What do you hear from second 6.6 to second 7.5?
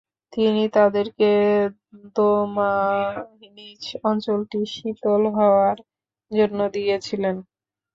দিয়েছিলেন।